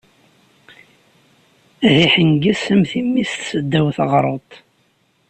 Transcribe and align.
D 1.93 1.95
iḥenges 2.05 2.63
am 2.73 2.83
timmist 2.91 3.39
seddaw 3.49 3.87
teɣṛuḍt. 3.97 4.51